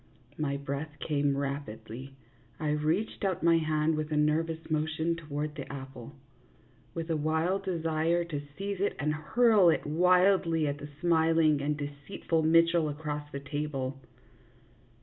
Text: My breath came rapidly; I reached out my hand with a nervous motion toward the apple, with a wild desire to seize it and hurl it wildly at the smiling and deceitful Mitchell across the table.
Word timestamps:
My 0.35 0.57
breath 0.57 0.97
came 0.99 1.37
rapidly; 1.37 2.15
I 2.59 2.69
reached 2.71 3.23
out 3.23 3.43
my 3.43 3.59
hand 3.59 3.93
with 3.95 4.11
a 4.11 4.17
nervous 4.17 4.57
motion 4.71 5.15
toward 5.15 5.53
the 5.53 5.71
apple, 5.71 6.15
with 6.95 7.11
a 7.11 7.15
wild 7.15 7.65
desire 7.65 8.23
to 8.25 8.41
seize 8.57 8.79
it 8.81 8.95
and 8.97 9.13
hurl 9.13 9.69
it 9.69 9.85
wildly 9.85 10.67
at 10.67 10.79
the 10.79 10.89
smiling 11.01 11.61
and 11.61 11.77
deceitful 11.77 12.41
Mitchell 12.41 12.89
across 12.89 13.31
the 13.31 13.41
table. 13.41 14.01